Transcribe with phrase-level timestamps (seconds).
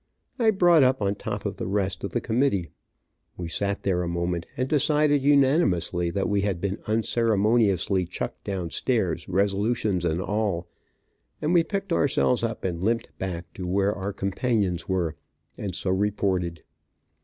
[0.39, 2.71] I brought up on top of the rest of the committee.
[3.37, 8.71] We sat there a moment, and decided, unanimously, that we had been unceremoniously chucked down
[8.71, 10.67] stairs, resolutions and all,
[11.39, 15.17] and we picked ourselves up and limped back to where our companions were,
[15.59, 16.63] and so reported.